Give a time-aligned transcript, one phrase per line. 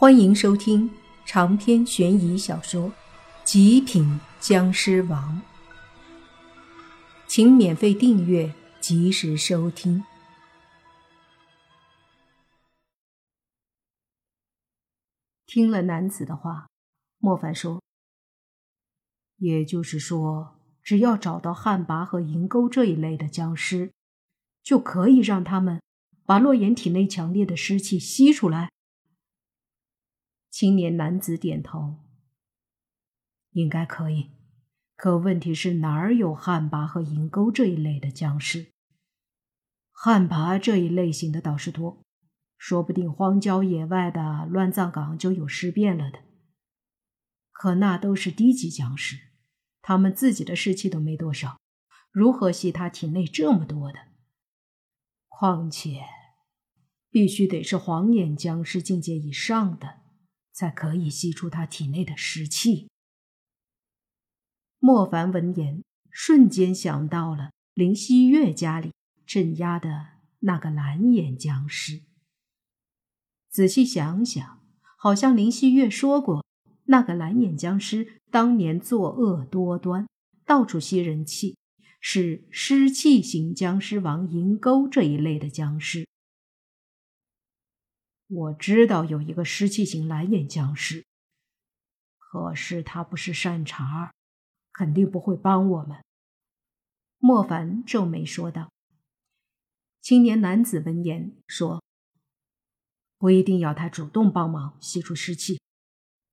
[0.00, 0.88] 欢迎收听
[1.26, 2.88] 长篇悬疑小说
[3.42, 5.42] 《极品僵尸王》，
[7.26, 10.04] 请免费订阅，及时收听。
[15.44, 16.68] 听了男子的话，
[17.18, 17.82] 莫凡说
[19.38, 23.90] ：“也就是说，只要找到旱魃和银钩这一类的僵尸，
[24.62, 25.82] 就可以让他们
[26.24, 28.70] 把洛言体内强烈的湿气吸出来。”
[30.50, 31.96] 青年男子点头，
[33.50, 34.30] 应该可以。
[34.96, 38.72] 可问题是哪儿有旱魃和银钩这一类的僵尸？
[39.92, 42.02] 旱魃这一类型的倒是多，
[42.56, 46.20] 说不定荒郊野外的乱葬岗就有尸变了的。
[47.52, 49.18] 可那都是低级僵尸，
[49.82, 51.60] 他们自己的尸气都没多少，
[52.10, 53.98] 如何吸他体内这么多的？
[55.28, 56.02] 况且，
[57.10, 59.97] 必须得是黄眼僵尸境界以上的。
[60.58, 62.88] 才可以吸出他体内的湿气。
[64.80, 68.90] 莫凡闻言，瞬间想到了林希月家里
[69.24, 70.06] 镇压的
[70.40, 72.00] 那个蓝眼僵尸。
[73.48, 74.60] 仔细想想，
[74.98, 76.44] 好像林希月说过，
[76.86, 80.08] 那个蓝眼僵尸当年作恶多端，
[80.44, 81.56] 到处吸人气，
[82.00, 86.08] 是湿气型僵尸王银钩这一类的僵尸。
[88.28, 91.06] 我知道有一个湿气型蓝眼僵尸，
[92.18, 94.12] 可是他不是善茬，
[94.70, 96.04] 肯定不会帮我们。
[97.16, 98.70] 莫凡皱眉说道。
[100.02, 101.82] 青年男子闻言说
[103.16, 105.60] ：“不一定要他主动帮忙吸出湿气，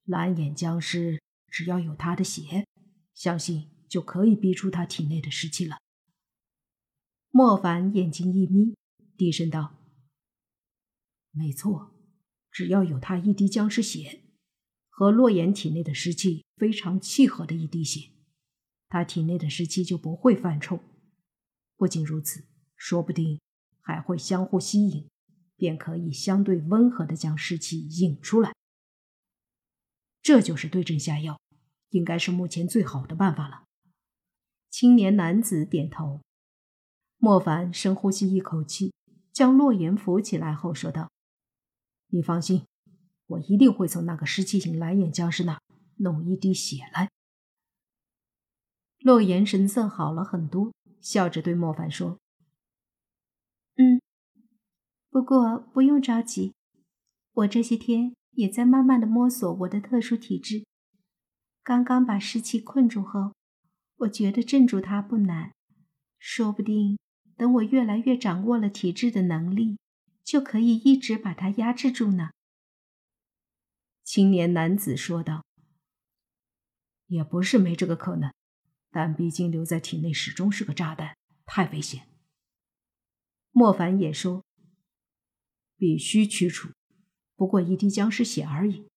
[0.03, 2.67] 蓝眼僵尸只要有他的血，
[3.13, 5.77] 相信就可以逼出他体内的湿气了。”
[7.31, 8.75] 莫凡眼睛一眯，
[9.17, 9.75] 低声道。
[11.37, 11.93] 没错，
[12.49, 14.21] 只要有他一滴僵尸血，
[14.89, 18.11] 和洛言体内的湿气非常契合的一滴血，
[18.87, 20.79] 他体内的湿气就不会犯冲。
[21.75, 22.45] 不仅如此，
[22.77, 23.41] 说不定
[23.81, 25.09] 还会相互吸引，
[25.57, 28.53] 便可以相对温和的将湿气引出来。
[30.21, 31.37] 这就是对症下药，
[31.89, 33.65] 应该是目前最好的办法了。
[34.69, 36.21] 青年男子点头。
[37.17, 38.93] 莫凡深呼吸一口气，
[39.33, 41.11] 将洛言扶起来后说道。
[42.15, 42.65] 你放心，
[43.27, 45.59] 我一定会从那个十七型蓝眼僵尸那
[45.97, 47.09] 弄一滴血来。
[48.99, 52.17] 洛言神色好了很多，笑着对莫凡说
[53.75, 54.01] ：“嗯，
[55.09, 56.53] 不过不用着急，
[57.33, 60.63] 我这些天也在慢慢的摸索我的特殊体质。
[61.63, 63.33] 刚刚把湿气困住后，
[63.97, 65.51] 我觉得镇住它不难，
[66.17, 66.97] 说不定
[67.35, 69.77] 等我越来越掌握了体质的能力。”
[70.25, 72.31] 就可以一直把它压制住呢。”
[74.03, 75.45] 青年男子说道。
[77.07, 78.33] “也不是没这个可能，
[78.89, 81.15] 但毕竟留在体内始终是个炸弹，
[81.45, 82.09] 太危险。”
[83.51, 84.43] 莫凡也说
[85.77, 86.69] ：“必须驱除，
[87.35, 88.87] 不过一滴僵尸血而已。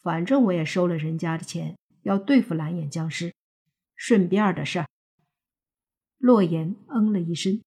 [0.00, 3.34] 反正我也收了人家的钱，要对付蓝眼僵尸，
[3.94, 4.86] 顺便的事。”
[6.16, 7.62] 洛言嗯了一声，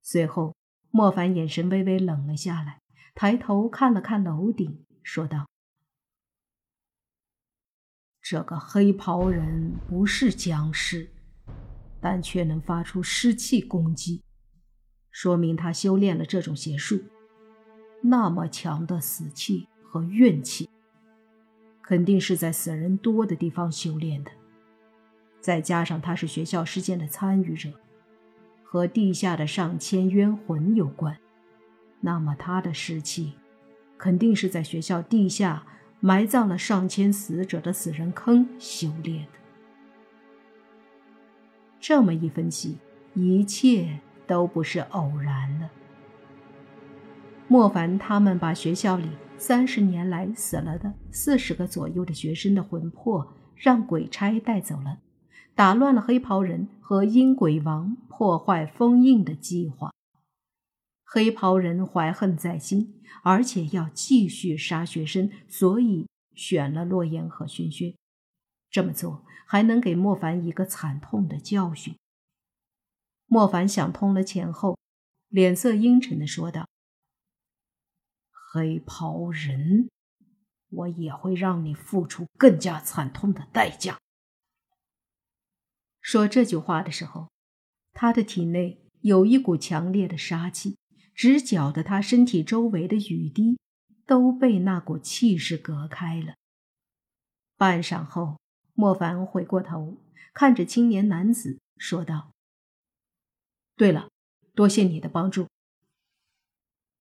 [0.00, 0.56] 随后。
[0.94, 2.82] 莫凡眼神微微冷了下来，
[3.14, 5.48] 抬头看了看楼顶，说道
[8.20, 11.10] ：“这个黑袍人不是僵尸，
[11.98, 14.22] 但却能发出湿气攻击，
[15.10, 17.02] 说明他修炼了这种邪术。
[18.02, 20.68] 那么强的死气和怨气，
[21.82, 24.30] 肯定是在死人多的地方修炼的。
[25.40, 27.72] 再加上他是学校事件的参与者。”
[28.72, 31.18] 和地下的上千冤魂有关，
[32.00, 33.34] 那么他的尸气
[33.98, 35.66] 肯定是在学校地下
[36.00, 39.32] 埋葬了上千死者的死人坑修炼的。
[41.78, 42.78] 这么一分析，
[43.12, 45.70] 一切都不是偶然了。
[47.48, 54.96] 莫凡他们把学校里三十年来死了的四十个左右的学生的魂魄让鬼差带走了。
[55.54, 59.92] 打乱了黑袍人和阴鬼王破坏封印的计划。
[61.04, 67.94] 黑袍人怀恨在心，而且要继续杀学生，所以选了洛言和轩轩。
[68.70, 71.94] 这么做还能给莫凡一个惨痛的教训。
[73.26, 74.78] 莫凡想通了前后，
[75.28, 76.66] 脸色阴沉的说道
[78.52, 79.90] ：“黑袍人，
[80.70, 83.98] 我也会让你付出更加惨痛的代价。”
[86.12, 87.30] 说这句话的时候，
[87.94, 90.76] 他的体内有一股强烈的杀气，
[91.14, 93.58] 直搅得他身体周围的雨滴
[94.04, 96.34] 都被那股气势隔开了。
[97.56, 98.38] 半晌后，
[98.74, 99.96] 莫凡回过头，
[100.34, 102.32] 看着青年男子说道
[103.74, 104.10] ：“对了，
[104.54, 105.46] 多谢你的帮助。”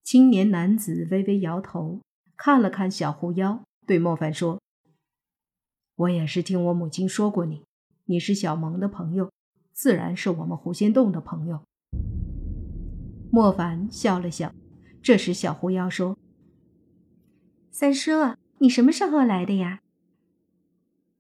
[0.06, 2.00] 青年男子微微摇头，
[2.38, 4.62] 看了看小狐妖，对莫凡说
[5.96, 7.66] ：“我也是听我母亲说过你，
[8.06, 9.32] 你是小萌的朋友，
[9.72, 11.64] 自然是我们狐仙洞的朋友。”
[13.32, 14.54] 莫凡笑了笑。
[15.02, 16.18] 这时，小狐妖说
[17.72, 18.12] ：“三叔，
[18.60, 19.82] 你什么时候来的呀？”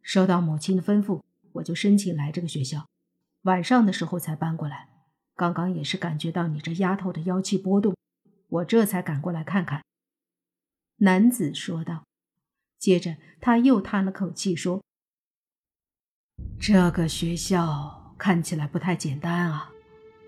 [0.03, 1.21] 收到母亲的吩咐，
[1.53, 2.85] 我就申请来这个学校。
[3.43, 4.89] 晚上的时候才搬过来。
[5.35, 7.95] 刚刚也是感觉到你这丫头的妖气波动，
[8.49, 9.81] 我这才赶过来看看。”
[10.97, 12.03] 男子说道。
[12.77, 14.83] 接着，他又叹了口气说
[16.61, 19.71] ：“这个学校看起来不太简单啊。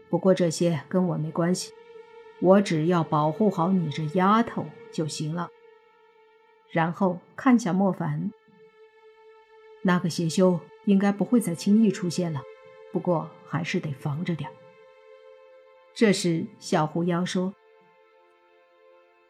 [0.09, 1.71] 不过这些跟我没关系。”
[2.41, 5.49] 我只要保护好你这丫头就行了。
[6.71, 8.31] 然后看向莫凡，
[9.83, 12.41] 那个邪修应该不会再轻易出现了，
[12.91, 14.49] 不过还是得防着点。
[15.93, 17.53] 这时，小狐妖说：“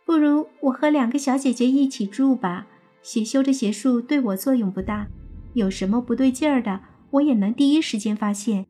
[0.03, 2.65] 不如我和两个小姐姐一起住吧，
[3.03, 5.07] 邪修的邪术对我作用不大，
[5.53, 6.81] 有什么不对劲儿的，
[7.13, 8.68] 我也能第一时间发现。”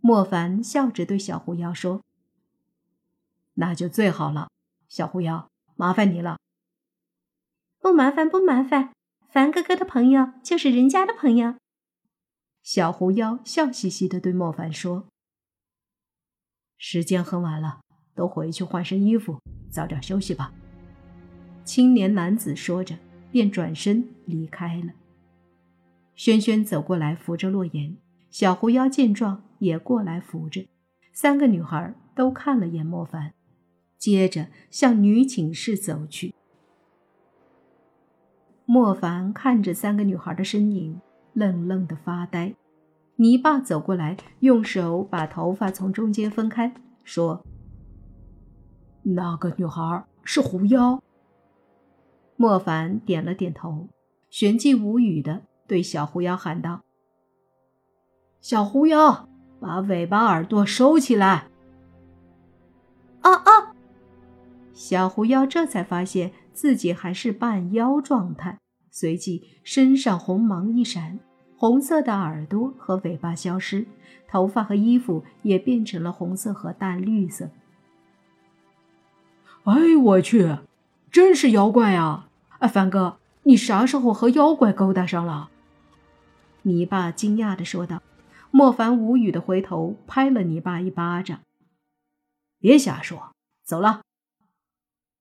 [0.00, 2.02] 莫凡笑着对小狐妖说。
[3.54, 4.50] 那就最好了，
[4.88, 6.38] 小狐妖，麻烦你了。
[7.80, 8.92] 不麻烦，不麻烦，
[9.28, 11.56] 凡哥哥的朋友就是人家的朋友。
[12.62, 15.08] 小狐妖笑嘻嘻的对莫凡说
[16.78, 17.80] ：“时间很晚了，
[18.14, 19.40] 都回去换身衣服，
[19.70, 20.52] 早点休息吧。”
[21.64, 22.96] 青年男子说着，
[23.32, 24.92] 便转身离开了。
[26.18, 27.96] 轩轩走过来扶着洛言，
[28.28, 30.66] 小狐妖见状也过来扶着，
[31.12, 33.34] 三个女孩都看了眼莫凡。
[33.96, 36.34] 接着向女寝室走去。
[38.64, 41.00] 莫凡看着三个女孩的身影，
[41.34, 42.56] 愣愣的发呆。
[43.14, 46.74] 泥巴走过来，用手把头发从中间分开，
[47.04, 47.46] 说
[49.02, 51.00] ：“那个女孩是狐妖。”
[52.34, 53.86] 莫凡点了点头，
[54.30, 56.80] 旋即无语的对小狐妖喊道
[58.40, 59.28] ：“小狐妖，
[59.60, 61.48] 把尾巴耳朵收起来。”
[63.20, 63.74] 啊啊！
[64.72, 68.58] 小狐妖这才发现自己还是半妖状态，
[68.90, 71.18] 随即身上红芒一闪，
[71.56, 73.86] 红色的耳朵和尾巴消失，
[74.26, 77.50] 头发和衣服也变成了红色和淡绿色。
[79.64, 80.56] 哎，我去，
[81.10, 82.28] 真是妖怪啊！
[82.60, 85.50] 哎，凡哥，你啥时候和妖怪勾搭上了？
[86.68, 88.02] 泥巴惊讶的说道。
[88.50, 91.42] 莫凡无语的回头拍了泥巴一巴掌
[92.58, 94.00] ：“别瞎说，走了。”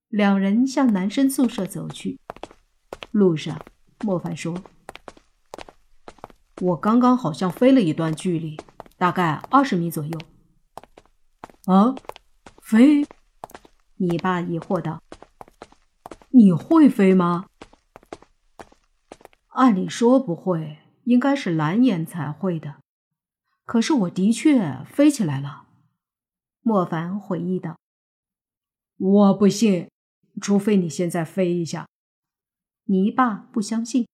[0.07, 2.21] 两人向男生宿舍走去，
[3.11, 3.59] 路上，
[4.05, 4.55] 莫凡说
[6.63, 8.57] ：“我刚刚好像飞了一段距离，
[8.97, 10.17] 大概二十米左右。”
[11.67, 11.93] 啊，
[12.61, 13.05] 飞？
[13.97, 15.03] 你爸疑惑道
[16.31, 17.47] ：“你会飞吗？”
[19.51, 20.77] 按理说不会，
[21.07, 22.81] 应该是蓝眼才会的。
[23.65, 25.67] 可是我的确飞起来了。”
[26.61, 27.79] 莫凡回忆道
[28.97, 29.89] ：“我不信。”
[30.39, 31.87] 除非你现在飞一下，
[32.83, 34.07] 泥巴不相信。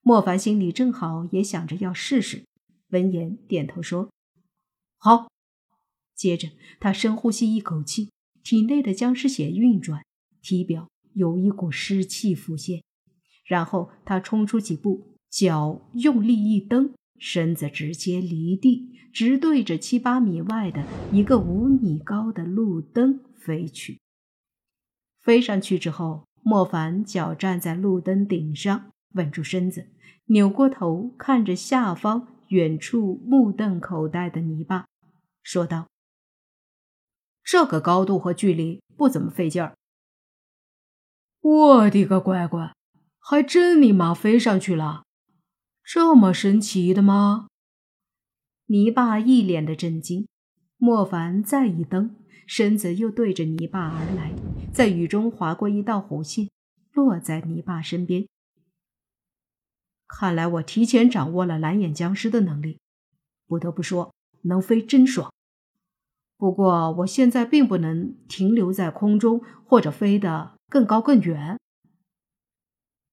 [0.00, 2.44] 莫凡心里正好也想着要试试，
[2.90, 4.12] 闻言点头说
[4.96, 5.28] ：“好。”
[6.14, 8.12] 接着他深呼吸一口气，
[8.44, 10.04] 体内的僵尸血运转，
[10.40, 12.84] 体表有一股湿气浮现。
[13.44, 23.98] 然后他冲出几步，脚用力一蹬，身子直接离地，直对着七八米外的一个五米高的路灯飞去。
[25.20, 29.88] 飞上去之后，莫凡脚站在路灯顶上，稳住身子，
[30.26, 34.86] 扭过头看着下方远处目瞪口呆的泥巴，
[35.42, 35.88] 说道
[37.42, 39.74] ：“这个高度和距离不怎么费劲儿。”
[41.42, 42.72] 我的个乖乖，
[43.18, 45.03] 还真尼玛飞上去了，
[45.84, 47.48] 这么神奇的吗？
[48.66, 50.26] 泥巴一脸的震惊。
[50.78, 52.16] 莫凡再一蹬。
[52.46, 54.34] 身子又对着泥巴而来，
[54.70, 56.50] 在雨中划过一道弧线，
[56.92, 58.28] 落在泥巴身边。
[60.06, 62.80] 看来我提前掌握了蓝眼僵尸的能力，
[63.46, 65.32] 不得不说，能飞真爽。
[66.36, 71.58] 不过我现在并不能停留在空中，或者飞得更高更远。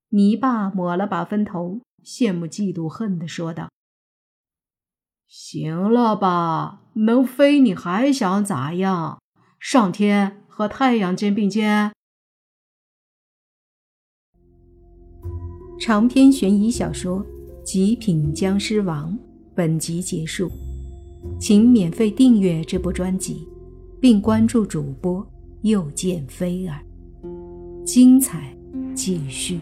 [0.10, 3.70] 泥巴抹了把分头，羡慕嫉妒恨的说道
[5.28, 9.22] 行了吧能飞你还想咋样？
[9.60, 11.94] 上天和太阳肩并肩。
[15.80, 17.26] 长篇悬疑小说
[17.64, 19.18] 极品僵尸王
[19.56, 20.52] 本集结束
[21.40, 23.48] 请免费订阅这部专辑
[24.02, 25.26] 并关注主播
[25.62, 26.84] 又见菲儿。
[27.86, 28.56] 精彩
[28.94, 29.60] 继续。